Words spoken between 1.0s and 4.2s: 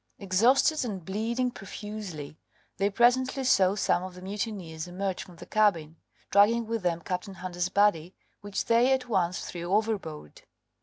bleeding profusely, they presently saw some of